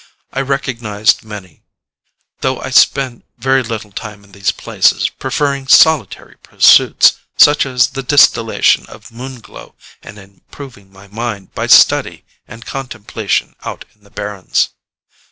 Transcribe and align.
I 0.33 0.41
recognized 0.41 1.23
many, 1.23 1.61
though 2.39 2.59
I 2.59 2.71
spend 2.71 3.21
very 3.37 3.61
little 3.61 3.91
time 3.91 4.23
in 4.23 4.31
these 4.31 4.49
places, 4.51 5.09
preferring 5.09 5.67
solitary 5.67 6.37
pursuits, 6.41 7.19
such 7.37 7.67
as 7.67 7.89
the 7.91 8.01
distillation 8.01 8.87
of 8.87 9.11
Moon 9.11 9.41
Glow, 9.41 9.75
and 10.01 10.17
improving 10.17 10.91
my 10.91 11.07
mind 11.07 11.53
by 11.53 11.67
study 11.67 12.25
and 12.47 12.65
contemplation 12.65 13.55
out 13.63 13.85
in 13.93 14.03
the 14.03 14.09
barrens. 14.09 14.69